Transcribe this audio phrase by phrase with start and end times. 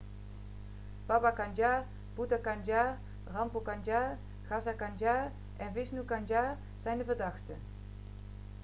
[1.09, 1.83] baba kanjar
[2.19, 2.89] bhutha kanjar
[3.35, 4.09] rampro kanjar
[4.49, 5.31] gaza kanjar
[5.67, 7.61] en vishnu kanjar zijn de verdachten